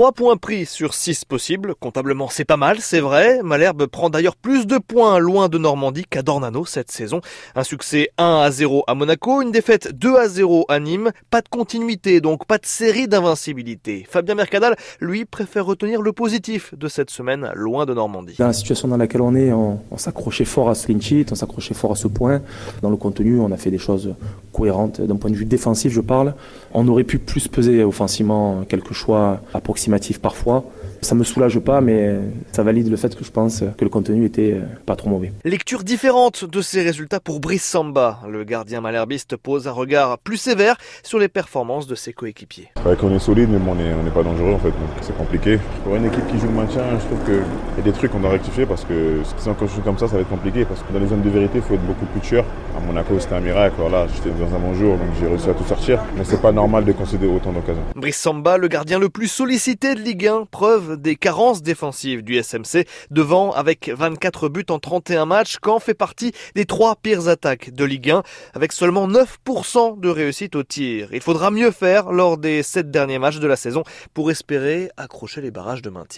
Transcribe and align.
3 0.00 0.12
points 0.12 0.38
pris 0.38 0.64
sur 0.64 0.94
6 0.94 1.26
possibles. 1.26 1.74
Comptablement, 1.74 2.28
c'est 2.30 2.46
pas 2.46 2.56
mal, 2.56 2.78
c'est 2.80 3.00
vrai. 3.00 3.42
Malherbe 3.42 3.84
prend 3.84 4.08
d'ailleurs 4.08 4.34
plus 4.34 4.66
de 4.66 4.78
points 4.78 5.18
loin 5.18 5.50
de 5.50 5.58
Normandie 5.58 6.06
qu'à 6.08 6.22
Dornano 6.22 6.64
cette 6.64 6.90
saison. 6.90 7.20
Un 7.54 7.64
succès 7.64 8.08
1 8.16 8.40
à 8.40 8.50
0 8.50 8.82
à 8.86 8.94
Monaco, 8.94 9.42
une 9.42 9.50
défaite 9.50 9.92
2 9.92 10.16
à 10.16 10.26
0 10.26 10.64
à 10.70 10.80
Nîmes. 10.80 11.10
Pas 11.28 11.42
de 11.42 11.50
continuité, 11.50 12.22
donc 12.22 12.46
pas 12.46 12.56
de 12.56 12.64
série 12.64 13.08
d'invincibilité. 13.08 14.06
Fabien 14.08 14.36
Mercadal, 14.36 14.74
lui, 15.00 15.26
préfère 15.26 15.66
retenir 15.66 16.00
le 16.00 16.14
positif 16.14 16.74
de 16.74 16.88
cette 16.88 17.10
semaine 17.10 17.50
loin 17.54 17.84
de 17.84 17.92
Normandie. 17.92 18.36
Dans 18.38 18.46
la 18.46 18.54
situation 18.54 18.88
dans 18.88 18.96
laquelle 18.96 19.20
on 19.20 19.34
est, 19.34 19.52
on, 19.52 19.80
s'accrochait 19.98 20.46
fort 20.46 20.70
à 20.70 20.74
ce 20.74 20.86
clean 20.86 21.24
on 21.30 21.34
s'accrochait 21.34 21.74
fort 21.74 21.92
à 21.92 21.96
ce 21.96 22.08
point. 22.08 22.40
Dans 22.80 22.88
le 22.88 22.96
contenu, 22.96 23.38
on 23.38 23.52
a 23.52 23.58
fait 23.58 23.70
des 23.70 23.76
choses 23.76 24.14
cohérentes. 24.60 25.00
D'un 25.00 25.16
point 25.16 25.30
de 25.30 25.36
vue 25.36 25.46
défensif, 25.46 25.92
je 25.92 26.00
parle. 26.00 26.34
On 26.74 26.86
aurait 26.88 27.04
pu 27.04 27.18
plus 27.18 27.48
peser 27.48 27.82
offensivement 27.82 28.64
quelques 28.68 28.92
choix 28.92 29.40
approximatifs 29.54 30.20
parfois. 30.20 30.64
Ça 31.02 31.14
me 31.14 31.24
soulage 31.24 31.58
pas, 31.60 31.80
mais 31.80 32.14
ça 32.52 32.62
valide 32.62 32.90
le 32.90 32.96
fait 32.96 33.16
que 33.16 33.24
je 33.24 33.30
pense 33.30 33.64
que 33.76 33.84
le 33.84 33.90
contenu 33.90 34.24
était 34.26 34.52
euh, 34.52 34.62
pas 34.84 34.96
trop 34.96 35.08
mauvais. 35.08 35.32
Lecture 35.44 35.82
différente 35.82 36.44
de 36.44 36.60
ces 36.60 36.82
résultats 36.82 37.20
pour 37.20 37.40
Brice 37.40 37.64
Samba. 37.64 38.20
Le 38.28 38.44
gardien 38.44 38.80
malherbiste 38.80 39.36
pose 39.36 39.66
un 39.66 39.72
regard 39.72 40.18
plus 40.18 40.36
sévère 40.36 40.76
sur 41.02 41.18
les 41.18 41.28
performances 41.28 41.86
de 41.86 41.94
ses 41.94 42.12
coéquipiers. 42.12 42.68
Ouais, 42.84 42.96
qu'on 42.96 43.14
est 43.14 43.18
solide, 43.18 43.48
mais 43.50 43.58
on 43.66 44.02
n'est 44.02 44.10
pas 44.10 44.22
dangereux 44.22 44.52
en 44.52 44.58
fait, 44.58 44.68
donc 44.68 44.90
c'est 45.00 45.16
compliqué. 45.16 45.58
Pour 45.84 45.96
une 45.96 46.06
équipe 46.06 46.26
qui 46.28 46.38
joue 46.38 46.48
le 46.48 46.54
maintien, 46.54 46.82
je 46.98 47.06
trouve 47.06 47.24
qu'il 47.24 47.34
y 47.34 47.80
a 47.80 47.82
des 47.82 47.92
trucs 47.92 48.12
qu'on 48.12 48.20
doit 48.20 48.30
rectifier 48.30 48.66
parce 48.66 48.84
que 48.84 49.22
si 49.38 49.48
on 49.48 49.54
continue 49.54 49.82
comme 49.82 49.98
ça, 49.98 50.06
ça 50.06 50.16
va 50.16 50.20
être 50.20 50.28
compliqué. 50.28 50.64
Parce 50.64 50.82
que 50.82 50.92
dans 50.92 50.98
les 50.98 51.06
zones 51.06 51.22
de 51.22 51.30
vérité, 51.30 51.56
il 51.56 51.62
faut 51.62 51.74
être 51.74 51.86
beaucoup 51.86 52.06
plus 52.06 52.20
tueur. 52.20 52.44
À 52.76 52.80
Monaco, 52.80 53.18
c'était 53.18 53.34
un 53.34 53.40
miracle. 53.40 53.76
Voilà, 53.78 54.06
j'étais 54.14 54.30
dans 54.30 54.54
un 54.54 54.58
bon 54.58 54.74
jour, 54.74 54.96
donc 54.96 55.08
j'ai 55.18 55.26
réussi 55.26 55.48
à 55.48 55.54
tout 55.54 55.64
sortir. 55.64 56.02
Mais 56.16 56.24
c'est 56.24 56.40
pas 56.40 56.52
normal 56.52 56.84
de 56.84 56.92
concéder 56.92 57.26
autant 57.26 57.52
d'occasions. 57.52 57.82
Brice 57.96 58.18
Samba, 58.18 58.58
le 58.58 58.68
gardien 58.68 58.98
le 58.98 59.08
plus 59.08 59.28
sollicité 59.28 59.94
de 59.94 60.00
Ligue 60.00 60.26
1, 60.26 60.46
preuve 60.50 60.89
des 60.96 61.16
carences 61.16 61.62
défensive 61.62 62.22
du 62.22 62.42
SMC, 62.42 62.86
devant 63.10 63.52
avec 63.52 63.88
24 63.88 64.48
buts 64.48 64.64
en 64.70 64.78
31 64.78 65.26
matchs, 65.26 65.56
Caen 65.64 65.78
fait 65.78 65.94
partie 65.94 66.32
des 66.54 66.64
trois 66.64 66.96
pires 66.96 67.28
attaques 67.28 67.70
de 67.70 67.84
Ligue 67.84 68.10
1, 68.10 68.22
avec 68.54 68.72
seulement 68.72 69.08
9% 69.08 70.00
de 70.00 70.08
réussite 70.08 70.56
au 70.56 70.62
tir. 70.62 71.08
Il 71.12 71.20
faudra 71.20 71.50
mieux 71.50 71.70
faire 71.70 72.12
lors 72.12 72.38
des 72.38 72.62
sept 72.62 72.90
derniers 72.90 73.18
matchs 73.18 73.38
de 73.38 73.46
la 73.46 73.56
saison 73.56 73.82
pour 74.14 74.30
espérer 74.30 74.90
accrocher 74.96 75.40
les 75.40 75.50
barrages 75.50 75.82
de 75.82 75.90
maintien. 75.90 76.10